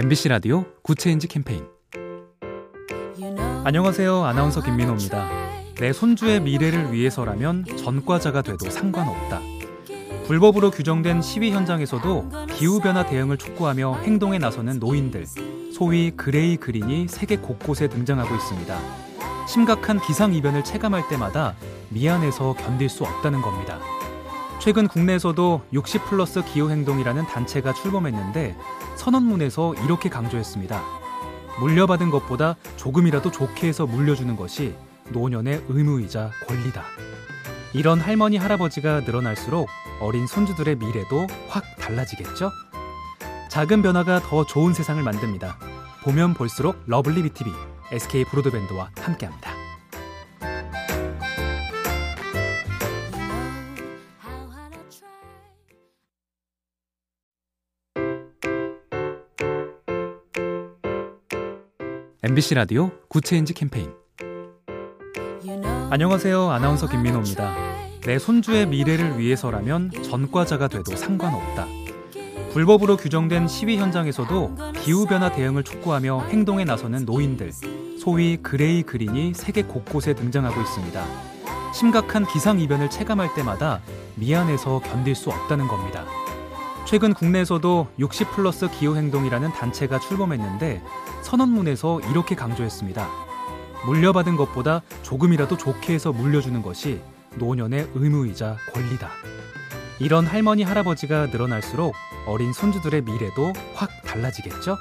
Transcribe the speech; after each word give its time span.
MBC 0.00 0.28
라디오 0.28 0.64
Good 0.84 1.01
Change 1.01 1.26
캠페인 1.26 1.66
안녕하세요. 3.64 4.22
아나운서 4.26 4.62
김민호입니다. 4.62 5.28
내 5.74 5.92
손주의 5.92 6.40
미래를 6.40 6.92
위해서라면 6.92 7.64
전과자가 7.64 8.42
돼도 8.42 8.70
상관없다. 8.70 9.40
불법으로 10.28 10.70
규정된 10.70 11.20
시위 11.20 11.50
현장에서도 11.50 12.28
기후변화 12.54 13.06
대응을 13.06 13.38
촉구하며 13.38 13.96
행동에 14.02 14.38
나서는 14.38 14.78
노인들, 14.78 15.26
소위 15.72 16.12
Grey 16.12 16.58
Green이 16.58 17.08
세계 17.08 17.36
곳곳에 17.36 17.88
등장하고 17.88 18.32
있습니다. 18.32 18.78
심각한 19.48 19.98
기상이변을 20.00 20.62
체감할 20.62 21.08
때마다 21.08 21.56
미안해서 21.88 22.54
견딜 22.54 22.88
수 22.88 23.02
없다는 23.02 23.42
겁니다. 23.42 23.80
최근 24.58 24.88
국내에서도 24.88 25.62
60 25.72 26.06
플러스 26.06 26.44
기후행동이라는 26.44 27.26
단체가 27.26 27.72
출범했는데 27.72 28.56
선언문에서 28.96 29.74
이렇게 29.84 30.08
강조했습니다. 30.08 30.82
물려받은 31.60 32.10
것보다 32.10 32.56
조금이라도 32.76 33.30
좋게 33.30 33.68
해서 33.68 33.86
물려주는 33.86 34.34
것이 34.36 34.74
노년의 35.10 35.64
의무이자 35.68 36.30
권리다. 36.46 36.82
이런 37.72 38.00
할머니, 38.00 38.36
할아버지가 38.36 39.00
늘어날수록 39.00 39.68
어린 40.00 40.26
손주들의 40.26 40.76
미래도 40.76 41.26
확 41.48 41.64
달라지겠죠? 41.78 42.50
작은 43.50 43.82
변화가 43.82 44.20
더 44.20 44.44
좋은 44.44 44.74
세상을 44.74 45.02
만듭니다. 45.02 45.58
보면 46.02 46.34
볼수록 46.34 46.82
lovely 46.86 47.22
B 47.22 47.31
tv 47.31 47.50
SK 47.92 48.24
브로드밴드와 48.24 48.90
함께합니다. 49.00 49.47
MBC 62.28 62.56
라디오 62.56 62.90
Good 63.08 63.26
Change 63.26 63.54
캠페인 63.54 63.90
안녕하세요. 65.88 66.50
아나운서 66.50 66.86
김민호입니다. 66.86 67.54
내 68.02 68.18
손주의 68.18 68.66
미래를 68.66 69.18
위해서라면 69.18 69.90
전과자가 70.02 70.68
돼도 70.68 70.94
상관없다. 70.94 71.66
불법으로 72.52 72.98
규정된 72.98 73.48
시위 73.48 73.78
현장에서도 73.78 74.56
기후변화 74.74 75.32
대응을 75.32 75.62
촉구하며 75.62 76.26
행동에 76.28 76.64
나서는 76.64 77.06
노인들, 77.06 77.50
소위 77.98 78.36
Grey 78.36 78.82
Green이 78.82 79.32
세계 79.32 79.62
곳곳에 79.62 80.12
등장하고 80.12 80.60
있습니다. 80.60 81.02
심각한 81.72 82.26
기상이변을 82.26 82.90
체감할 82.90 83.32
때마다 83.36 83.80
미안해서 84.16 84.80
견딜 84.80 85.14
수 85.14 85.30
없다는 85.30 85.66
겁니다. 85.66 86.04
최근 86.88 87.12
국내에서도 87.12 87.86
60 87.98 88.32
플러스 88.32 88.66
기후행동이라는 88.70 89.52
단체가 89.52 90.00
출범했는데 90.00 90.82
선언문에서 91.20 92.00
이렇게 92.10 92.34
강조했습니다. 92.34 93.06
물려받은 93.84 94.36
것보다 94.36 94.80
조금이라도 95.02 95.58
좋게 95.58 95.92
해서 95.92 96.12
물려주는 96.12 96.62
것이 96.62 97.02
노년의 97.34 97.90
의무이자 97.94 98.56
권리다. 98.72 99.10
이런 100.00 100.24
할머니, 100.24 100.62
할아버지가 100.62 101.26
늘어날수록 101.26 101.94
어린 102.26 102.54
손주들의 102.54 103.02
미래도 103.02 103.52
확 103.74 103.90
달라지겠죠? 104.06 104.78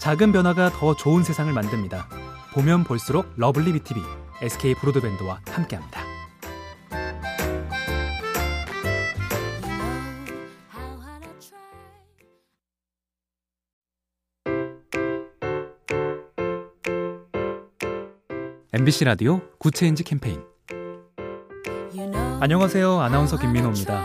작은 0.00 0.32
변화가 0.32 0.70
더 0.70 0.96
좋은 0.96 1.24
세상을 1.24 1.52
만듭니다. 1.52 2.08
보면 2.54 2.84
볼수록 2.84 3.30
lovely 3.36 3.74
B 3.74 3.83
tv 3.83 4.00
SK 4.40 4.76
브로드밴드와 4.76 5.40
함께합니다. 5.50 6.01
MBC 18.74 19.04
라디오 19.04 19.42
Good 19.58 19.76
Change 19.76 20.02
캠페인 20.02 20.40
안녕하세요. 22.40 23.00
아나운서 23.00 23.36
김민호입니다. 23.36 24.02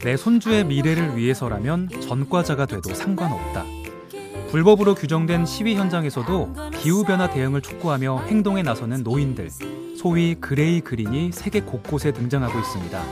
내 0.00 0.18
손주의 0.18 0.62
미래를 0.62 1.16
위해서라면 1.16 1.88
전과자가 1.88 2.66
돼도 2.66 2.92
상관없다. 2.92 3.64
불법으로 4.50 4.94
규정된 4.94 5.46
시위 5.46 5.74
현장에서도 5.76 6.52
기후변화 6.82 7.30
대응을 7.30 7.62
촉구하며 7.62 8.24
행동에 8.26 8.62
나서는 8.62 9.04
노인들, 9.04 9.48
소위 9.96 10.34
Grey 10.34 10.82
Green이 10.82 11.32
세계 11.32 11.62
곳곳에 11.62 12.12
등장하고 12.12 12.58
있습니다. 12.58 13.02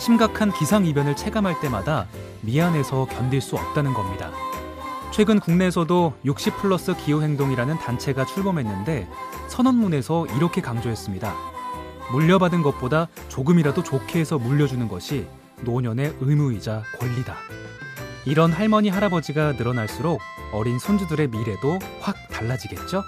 심각한 0.00 0.50
기상이변을 0.50 1.14
체감할 1.14 1.60
때마다 1.60 2.06
미안해서 2.40 3.04
견딜 3.04 3.42
수 3.42 3.54
없다는 3.56 3.92
겁니다. 3.92 4.30
최근 5.10 5.40
국내에서도 5.40 6.14
60 6.24 6.56
플러스 6.58 6.94
기후행동이라는 6.96 7.78
단체가 7.78 8.24
출범했는데 8.24 9.08
선언문에서 9.48 10.26
이렇게 10.36 10.60
강조했습니다. 10.60 11.34
물려받은 12.12 12.62
것보다 12.62 13.08
조금이라도 13.28 13.82
좋게 13.82 14.20
해서 14.20 14.38
물려주는 14.38 14.86
것이 14.88 15.26
노년의 15.62 16.16
의무이자 16.20 16.82
권리다. 16.98 17.34
이런 18.24 18.52
할머니, 18.52 18.88
할아버지가 18.90 19.52
늘어날수록 19.52 20.20
어린 20.52 20.78
손주들의 20.78 21.28
미래도 21.28 21.78
확 22.00 22.16
달라지겠죠? 22.30 23.02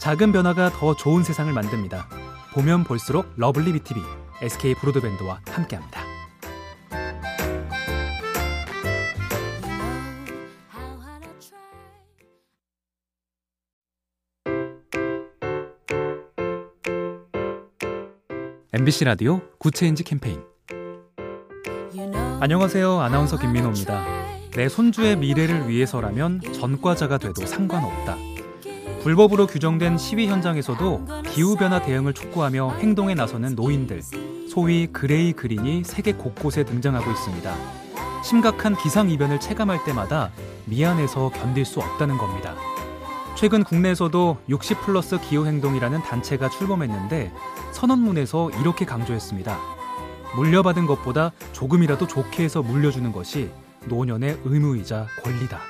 작은 0.00 0.32
변화가 0.32 0.70
더 0.70 0.94
좋은 0.94 1.22
세상을 1.22 1.52
만듭니다. 1.52 2.08
보면 2.52 2.84
볼수록 2.84 3.32
lovely 3.36 3.72
B 3.72 3.81
tv 3.81 4.00
SK 4.42 4.74
브로드밴드와 4.74 5.40
함께합니다. 5.50 6.05
MBC 18.72 19.04
라디오 19.04 19.40
Good 19.58 19.76
Change 19.76 20.02
캠페인 20.02 20.40
안녕하세요. 22.40 23.00
아나운서 23.00 23.38
김민호입니다. 23.38 24.04
내 24.56 24.68
손주의 24.68 25.16
미래를 25.16 25.68
위해서라면 25.68 26.40
전과자가 26.52 27.18
돼도 27.18 27.46
상관없다. 27.46 28.16
불법으로 29.02 29.46
규정된 29.46 29.98
시위 29.98 30.26
현장에서도 30.26 31.06
기후변화 31.32 31.82
대응을 31.82 32.12
촉구하며 32.12 32.78
행동에 32.78 33.14
나서는 33.14 33.54
노인들, 33.54 34.02
소위 34.48 34.88
grey 34.88 35.32
green이 35.32 35.84
세계 35.84 36.12
곳곳에 36.12 36.64
등장하고 36.64 37.08
있습니다. 37.08 37.54
심각한 38.24 38.76
기상이변을 38.76 39.38
체감할 39.38 39.84
때마다 39.84 40.32
미안해서 40.64 41.30
견딜 41.30 41.64
수 41.64 41.78
없다는 41.78 42.18
겁니다. 42.18 42.56
최근 43.36 43.62
국내에서도 43.62 44.38
60 44.48 44.80
플러스 44.80 45.20
기후행동이라는 45.20 46.02
단체가 46.02 46.48
출범했는데 46.48 47.30
선언문에서 47.76 48.50
이렇게 48.52 48.86
강조했습니다. 48.86 49.58
물려받은 50.34 50.86
것보다 50.86 51.32
조금이라도 51.52 52.06
좋게 52.06 52.42
해서 52.42 52.62
물려주는 52.62 53.12
것이 53.12 53.50
노년의 53.84 54.40
의무이자 54.44 55.06
권리다. 55.22 55.60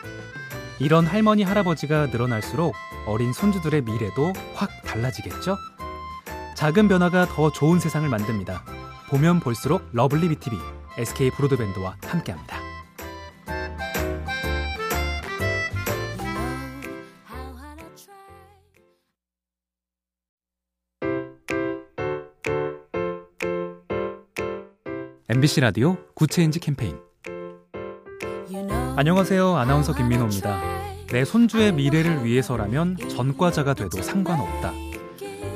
이런 0.79 1.05
할머니, 1.05 1.43
할아버지가 1.43 2.07
늘어날수록 2.07 2.75
어린 3.07 3.33
손주들의 3.33 3.83
미래도 3.83 4.33
확 4.55 4.71
달라지겠죠? 4.85 5.57
작은 6.55 6.89
변화가 6.89 7.27
더 7.27 7.51
좋은 7.51 7.81
세상을 7.81 8.09
만듭니다. 8.09 8.63
보면 9.11 9.41
볼수록 9.41 9.83
lovely 9.93 10.29
B 10.29 10.38
tv 10.38 10.57
SK 10.99 11.31
브로드밴드와 11.33 11.97
함께합니다. 12.03 12.56
MBC 25.29 25.61
라디오 25.61 25.97
Good 26.15 26.33
Change 26.33 26.61
캠페인 26.61 26.97
안녕하세요. 28.95 29.57
아나운서 29.57 29.93
김민호입니다. 29.93 30.61
내 31.09 31.25
손주의 31.25 31.73
미래를 31.73 32.25
위해서라면 32.25 32.97
전과자가 32.97 33.75
돼도 33.75 34.03
상관없다. 34.03 34.73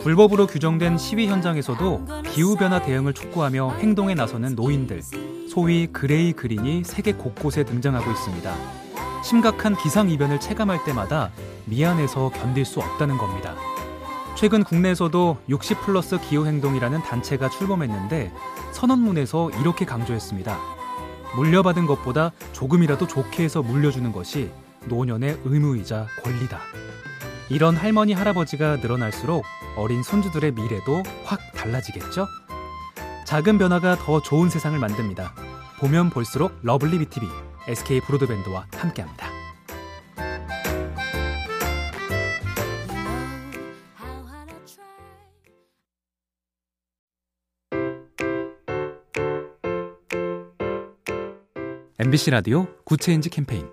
불법으로 0.02 0.49
규정된 0.49 0.99
시위 0.99 1.28
현장에서도 1.28 2.05
기후변화 2.32 2.82
대응을 2.82 3.12
촉구하며 3.12 3.76
행동에 3.78 4.14
나서는 4.14 4.56
노인들, 4.56 5.02
소위 5.49 5.87
grey 5.87 6.32
green이 6.32 6.82
세계 6.82 7.12
곳곳에 7.12 7.62
등장하고 7.62 8.11
있습니다. 8.11 8.52
심각한 9.22 9.76
기상이변을 9.76 10.40
체감할 10.40 10.82
때마다 10.82 11.31
미안해서 11.67 12.31
견딜 12.31 12.64
수 12.64 12.81
없다는 12.81 13.19
겁니다. 13.19 13.55
최근 14.40 14.64
국내에서도 14.64 15.37
60 15.50 15.82
플러스 15.82 16.19
기후행동이라는 16.19 17.02
단체가 17.02 17.50
출범했는데 17.50 18.32
선언문에서 18.72 19.50
이렇게 19.60 19.84
강조했습니다. 19.84 20.58
물려받은 21.37 21.84
것보다 21.84 22.32
조금이라도 22.52 23.06
좋게 23.06 23.44
해서 23.44 23.60
물려주는 23.60 24.10
것이 24.12 24.50
노년의 24.87 25.40
의무이자 25.44 26.06
권리다. 26.25 26.58
이런 27.50 27.76
할머니, 27.76 28.14
할아버지가 28.14 28.76
늘어날수록 28.76 29.44
어린 29.76 30.02
손주들의 30.02 30.52
미래도 30.52 31.02
확 31.26 31.38
달라지겠죠? 31.54 32.26
작은 33.26 33.58
변화가 33.58 33.96
더 33.96 34.22
좋은 34.22 34.48
세상을 34.48 34.78
만듭니다. 34.78 35.34
보면 35.81 36.08
볼수록 36.08 36.58
lovely 36.62 36.99
B 37.00 37.09
tv 37.09 37.26
SK 37.69 38.00
브로드밴드와 38.00 38.69
함께합니다. 38.75 39.30
MBC 52.02 52.31
라디오 52.31 52.67
Good 52.87 53.03
Change 53.03 53.28
캠페인 53.29 53.67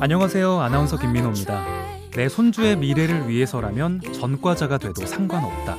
안녕하세요. 0.00 0.58
아나운서 0.62 0.98
김민호입니다. 0.98 1.64
내 2.10 2.28
손주의 2.28 2.76
미래를 2.76 3.28
위해서라면 3.28 4.00
전과자가 4.00 4.78
돼도 4.78 5.06
상관없다. 5.06 5.76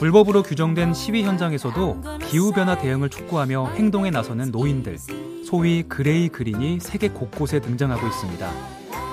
불법으로 0.00 0.42
규정된 0.42 0.92
시위 0.92 1.22
현장에서도 1.22 2.00
기후변화 2.28 2.78
대응을 2.78 3.10
촉구하며 3.10 3.68
행동에 3.74 4.10
나서는 4.10 4.50
노인들, 4.50 4.98
소위 5.44 5.84
grey 5.84 6.30
green이 6.30 6.80
세계 6.80 7.08
곳곳에 7.08 7.60
등장하고 7.60 8.04
있습니다. 8.08 8.50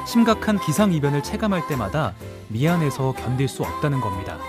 심각한 0.08 0.58
기상이변을 0.60 1.22
체감할 1.22 1.68
때마다 1.68 2.16
미안해서 2.48 3.14
견딜 3.14 3.48
수 3.48 3.62
없다는 3.62 4.02
겁니다. 4.02 4.40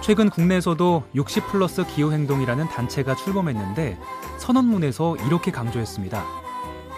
최근 0.00 0.30
국내에서도 0.30 1.04
60 1.14 1.48
플러스 1.48 1.86
기후행동이라는 1.86 2.68
단체가 2.68 3.14
출범했는데 3.14 3.98
선언문에서 4.38 5.16
이렇게 5.26 5.50
강조했습니다. 5.50 6.24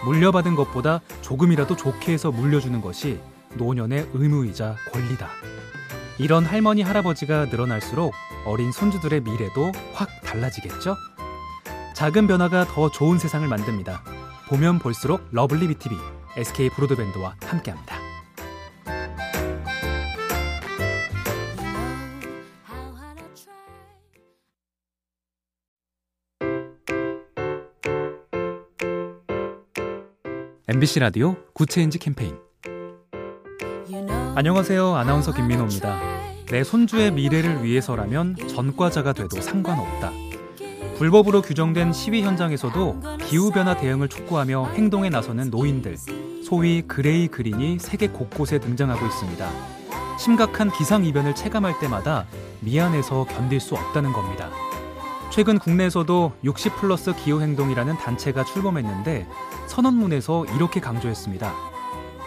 물려받은 0.05 0.55
것보다 0.55 1.01
조금이라도 1.21 1.75
좋게 1.75 2.13
해서 2.13 2.31
물려주는 2.31 2.79
것이 2.81 3.19
노년의 3.55 4.09
의무이자 4.13 4.75
권리다. 4.91 5.29
이런 6.17 6.45
할머니, 6.45 6.81
할아버지가 6.81 7.45
늘어날수록 7.45 8.13
어린 8.45 8.71
손주들의 8.71 9.21
미래도 9.21 9.71
확 9.93 10.09
달라지겠죠? 10.23 10.95
작은 11.95 12.27
변화가 12.27 12.65
더 12.65 12.89
좋은 12.89 13.17
세상을 13.17 13.47
만듭니다. 13.47 14.03
보면 14.47 14.79
볼수록 14.79 15.27
lovely 15.31 15.67
B 15.67 15.76
tv 15.76 15.95
SK 16.37 16.69
브로드밴드와 16.69 17.35
함께합니다. 17.41 18.02
MBC 30.65 31.01
라디오 31.01 31.35
Good 31.53 31.71
Change 31.71 31.99
캠페인 31.99 32.37
안녕하세요. 34.33 34.95
아나운서 34.95 35.33
김민호입니다. 35.33 35.99
내 36.45 36.63
손주의 36.63 37.11
미래를 37.11 37.65
위해서라면 37.65 38.37
전과자가 38.47 39.11
돼도 39.11 39.41
상관없다. 39.41 40.11
불법으로 40.97 41.41
규정된 41.41 41.91
시위 41.91 42.21
현장에서도 42.21 43.01
기후변화 43.25 43.75
대응을 43.75 44.07
촉구하며 44.07 44.69
행동에 44.75 45.09
나서는 45.09 45.49
노인들, 45.49 45.97
소위 46.45 46.81
grey 46.83 47.27
green이 47.27 47.77
세계 47.77 48.07
곳곳에 48.07 48.59
등장하고 48.59 49.05
있습니다. 49.05 49.49
심각한 50.17 50.71
기상이변을 50.71 51.35
체감할 51.35 51.77
때마다 51.79 52.25
미안해서 52.61 53.25
견딜 53.25 53.59
수 53.59 53.75
없다는 53.75 54.13
겁니다. 54.13 54.49
최근 55.33 55.57
국내에서도 55.57 56.31
60 56.43 56.75
플러스 56.75 57.11
기후행동이라는 57.15 57.97
단체가 57.97 58.45
출범했는데 58.45 59.27
선언문에서 59.65 60.45
이렇게 60.55 60.79
강조했습니다. 60.79 61.51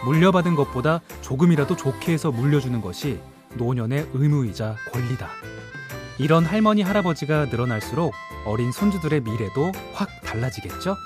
물려받은 0.03 0.55
것보다 0.55 0.99
조금이라도 1.21 1.77
좋게 1.77 2.11
해서 2.11 2.31
물려주는 2.31 2.81
것이 2.81 3.21
노년의 3.53 4.09
의무이자 4.13 4.75
권리다. 4.91 5.29
이런 6.19 6.43
할머니, 6.43 6.81
할아버지가 6.81 7.45
늘어날수록 7.45 8.13
어린 8.45 8.73
손주들의 8.73 9.21
미래도 9.21 9.71
확 9.93 10.09
달라지겠죠? 10.25 10.97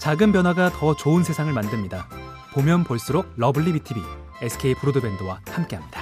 작은 0.00 0.32
변화가 0.32 0.70
더 0.70 0.96
좋은 0.96 1.24
세상을 1.24 1.52
만듭니다. 1.52 2.08
보면 2.54 2.84
볼수록 2.84 3.30
lovely 3.36 3.74
B 3.74 3.83
tv 3.83 4.00
SK 4.40 4.76
브로드밴드와 4.76 5.40
함께합니다. 5.50 6.01